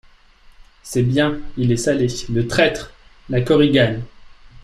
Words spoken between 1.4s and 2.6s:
il est salé, le